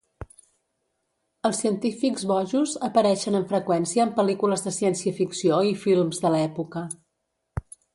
[1.49, 6.89] Els científics bojos apareixen amb freqüència en pel·lícules de ciència ficció i films de l'època.